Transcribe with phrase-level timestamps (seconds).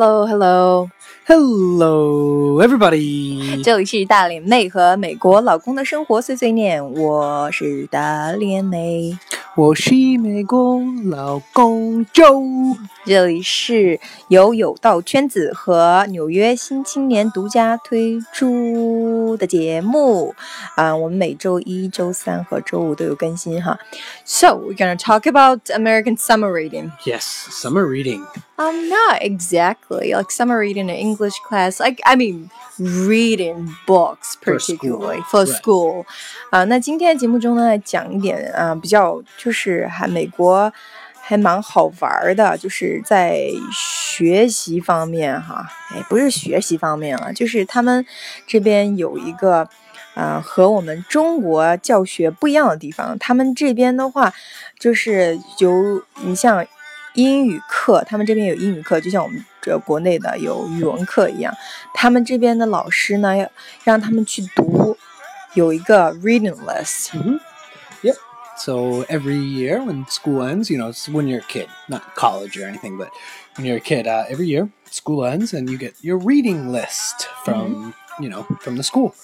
[0.00, 0.88] Hello, hello,
[1.26, 3.62] hello, everybody！
[3.62, 9.18] 这里是大脸妹和美国老公的生活碎碎念，我是大脸妹。
[9.59, 20.35] 我是美国老公 Joe，这里是由有道圈子和纽约新青年独家推出的节目
[20.75, 23.79] 啊，我们每周一、周三和周五都有更新哈。
[24.25, 26.91] So we're gonna talk about American summer reading.
[27.05, 28.25] Yes, summer reading.
[28.57, 31.79] Um, not exactly like summer reading in English class.
[31.79, 32.49] Like I mean.
[32.77, 36.03] reading books particularly for school
[36.49, 40.72] 啊，那今天节目中呢，讲一点啊，比较就 就是还美国
[41.20, 48.06] 还蛮好玩的，就是在学习方面哈，哎，不是学习方面了，就是他们
[48.46, 49.68] 这边有一个
[50.14, 54.32] 呃和我们中国教学不一样的地方，他们这边的话
[54.78, 56.64] 就是有你像。
[57.14, 61.52] 英语课，他们这边有英语课，就像我们这国内的有语文课一样。
[61.92, 63.50] 他们这边的老师呢，要
[63.82, 64.96] 让他们去读，
[65.54, 67.10] 有一个 reading list。
[68.60, 72.66] So every year when school ends, you know, it's when you're a kid, not college or
[72.66, 73.10] anything, but
[73.56, 77.26] when you're a kid, uh, every year school ends and you get your reading list
[77.42, 78.22] from, mm -hmm.
[78.22, 79.14] you know, from the school.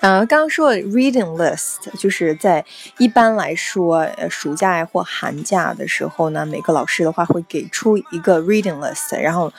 [0.00, 2.64] 呃，刚刚说 reading list 就是在
[2.98, 9.52] 一般来说，呃，暑假或寒假的时候呢，每个老师的话会给出一个 reading list，然后，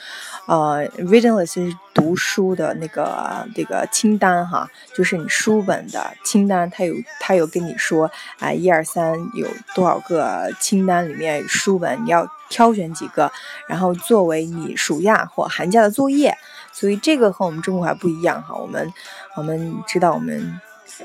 [0.46, 13.31] 呃，reading list 是读书的那个这个清单哈，就是你书本的清单，它有它有跟你说啊，一二三有多少个清单里面书本你要挑选几个，
[13.67, 16.35] 然后作为你暑假或寒假的作业。
[16.71, 18.91] 所以这个和我们中国还不一样哈，我们
[19.35, 20.59] 我们知道我们，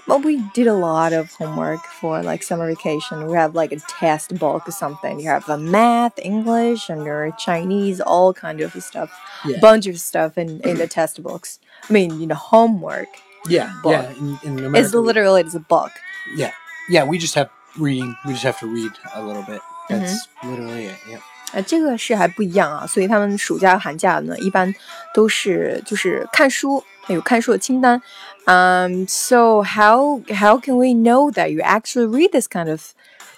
[0.06, 3.26] well we did a lot of homework for like summer vacation.
[3.26, 5.20] We have like a test book or something.
[5.20, 9.10] You have a math, English, and your Chinese, all kind of stuff,
[9.44, 9.60] yeah.
[9.60, 11.58] bunch of stuff in in the test books.
[11.88, 13.08] I mean, you know, homework.
[13.46, 13.92] Yeah, book.
[13.92, 14.10] yeah.
[14.18, 15.92] In, in America, it's literally it's a book.
[16.34, 16.52] Yeah,
[16.88, 17.04] yeah.
[17.04, 18.16] We just have reading.
[18.24, 19.60] We just have to read a little bit.
[19.88, 20.50] That's mm -hmm.
[20.50, 20.96] literally it.
[21.08, 21.20] Yeah.
[21.52, 24.74] 呃，这个是还不一样啊，所以他们暑假、寒假呢，一般
[25.14, 28.00] 都是就是看书，有看书的清单。
[28.44, 32.94] Um, so how how can we know that you actually read this kind of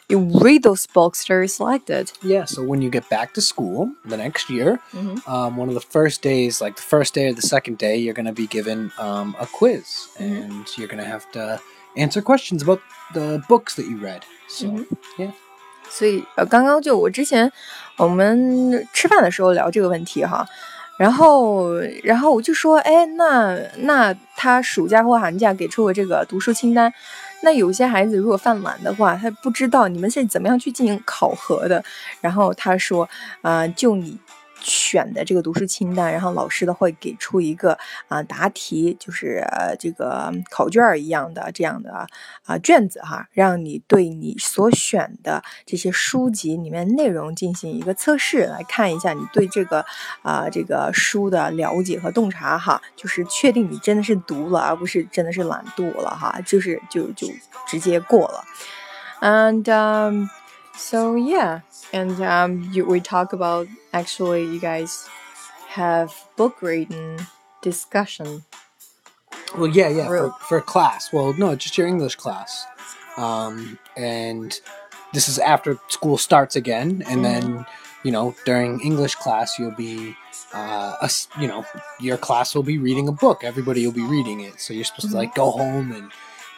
[0.08, 2.10] you read those books that are selected.
[2.20, 5.18] Yeah, so when you get back to school the next year, mm-hmm.
[5.32, 8.14] um, one of the first days, like the first day or the second day, you're
[8.14, 10.42] going to be given um, a quiz mm-hmm.
[10.42, 11.60] and you're going to have to
[11.96, 12.80] answer questions about
[13.14, 14.24] the books that you read.
[14.48, 15.22] So, mm-hmm.
[15.22, 15.30] yeah.
[15.90, 17.51] 所以呃，刚刚就我之前
[17.97, 20.46] 我们吃饭的时候聊这个问题哈，
[20.97, 26.94] 然后然后我就说，哎，那那他暑假或寒假给出我这个读书清单，
[27.41, 31.84] 那有些孩子如果犯懒的话，他不知道你们是怎么样去进行考核的。
[32.22, 33.07] 然后他说，
[33.41, 34.17] 啊，就你。
[34.65, 37.77] 选的这个读书清单，然后老师的会给出一个
[38.07, 39.45] 啊答题，就是
[39.79, 42.07] 这个考卷一样的这样的
[42.45, 49.85] 啊卷子哈，让你对你所选的这些书籍里面内容进行一个测试，来看一下你对这个
[50.23, 57.27] 啊这个书的了解和洞察哈，就是确定你真的是读了，而不是真的是懒惰了哈，就是就就
[57.67, 58.43] 直接过了
[59.21, 60.27] ，and
[60.77, 61.61] so yeah
[61.93, 65.07] and um you we talk about actually you guys
[65.75, 67.19] have book reading
[67.61, 68.45] discussion.
[69.57, 71.11] Well, yeah, yeah, for, for class.
[71.11, 72.65] Well, no, just your English class.
[73.17, 74.57] Um, and
[75.13, 77.23] this is after school starts again, and mm.
[77.23, 77.65] then
[78.03, 80.15] you know during English class you'll be,
[80.53, 81.09] uh, a,
[81.41, 81.65] you know,
[81.99, 83.43] your class will be reading a book.
[83.43, 85.19] Everybody will be reading it, so you're supposed mm-hmm.
[85.19, 86.11] to like go home and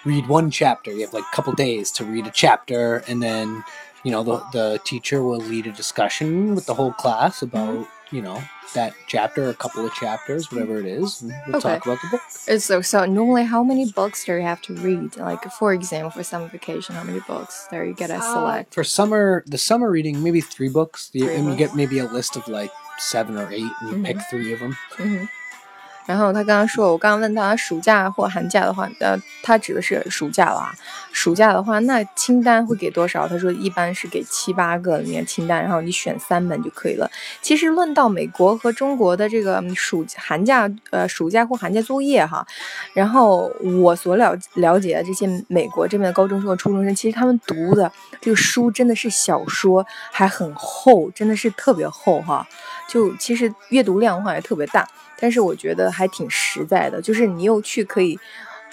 [0.06, 0.92] read one chapter.
[0.92, 3.64] You have like a couple days to read a chapter, and then
[4.04, 8.16] you know the the teacher will lead a discussion with the whole class about mm-hmm.
[8.16, 8.42] you know
[8.74, 11.24] that chapter, a couple of chapters, whatever it is.
[11.24, 11.60] we'll okay.
[11.60, 12.22] talk about the book.
[12.30, 15.18] So, so normally, how many books do you have to read?
[15.18, 18.74] Like, for example, for summer vacation, how many books there you get to uh, select?
[18.74, 21.10] For summer, the summer reading, maybe three books.
[21.10, 21.60] Three and books.
[21.60, 24.06] you get maybe a list of like seven or eight, and you mm -hmm.
[24.06, 24.78] pick three of them.
[25.00, 25.30] Mm -hmm.
[26.08, 30.74] 然后他刚刚说，我刚刚问他暑假或寒假的话，呃，他指的是暑假了啊。
[31.12, 33.28] 暑假的话，那清单会给多少？
[33.28, 37.10] 他说一般是给七八个里面清单，然后你选三本就可以了。
[37.42, 42.46] 其实论到美国和中国的这个暑寒假，呃，暑假或寒假作业哈，
[42.94, 43.52] 然后
[43.82, 52.48] 我所了了解的这些美国这边的高中生和初中生，其实他们读的这个书真的是小说，还很厚，真的是特别厚哈。
[52.88, 54.88] 就其实阅读量的话也特别大。
[55.19, 58.19] 但是我觉得还挺实在的，就是你又去可以，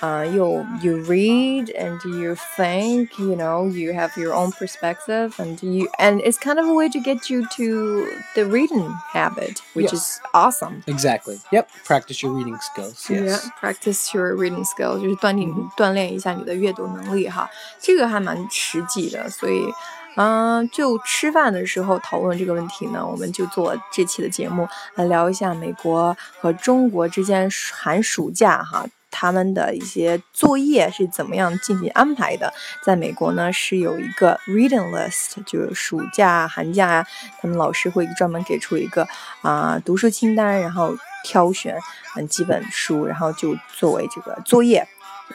[0.02, 5.64] uh, you you read and you think you know you have your own perspective and
[5.64, 9.92] you and it's kind of a way to get you to the reading habit which
[9.92, 9.94] Yes.
[9.94, 11.40] is awesome Exactly.
[11.52, 11.70] Yep.
[11.86, 13.08] Practice your reading skills.
[13.10, 13.22] Yes.
[13.46, 17.48] Yeah, practice your reading skill，就是锻炼、嗯锻炼一下你的阅读能力哈，
[17.80, 19.72] 这个还蛮实际的，所以。
[20.17, 32.53] 嗯，就吃饭的时候讨论这个问题呢，我们就做这期的节目来聊一下美国和中国之间寒暑假哈，他们的一些作业是怎么样进行安排的。
[32.85, 37.07] 在美国呢，是有一个 reading list，就是暑假、寒假呀，
[37.41, 39.09] 他们老师会专门给出一个
[39.43, 41.77] 啊、读书清单，然后挑选
[42.17, 44.87] 嗯几本书，然后就作为这个作业。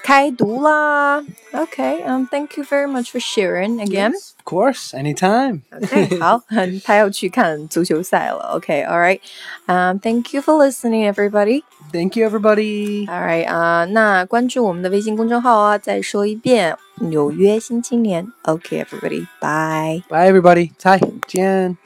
[0.02, 4.12] 开读啦，OK，嗯、t h a n k you very much for sharing again。
[4.12, 4.90] Of course.
[4.92, 5.62] Anytime.
[5.70, 6.42] OK， 好，
[6.84, 8.56] 他要去看足球赛了。
[8.56, 9.20] OK，all、right，
[9.66, 11.62] 嗯、t h a n k you for listening, everybody。
[11.92, 13.06] Thank you, everybody.
[13.06, 18.26] All right，啊、那关注我们的微信公众号啊，再说一遍，纽约新青年。
[18.42, 20.02] OK，everybody，bye。
[20.08, 20.72] Bye, everybody.
[20.76, 21.78] 再见。